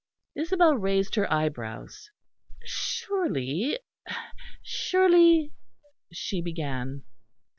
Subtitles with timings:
[0.35, 2.09] Isabel raised her eyebrows.
[2.65, 3.77] "Surely,
[4.63, 5.53] surely"
[6.11, 7.03] she began.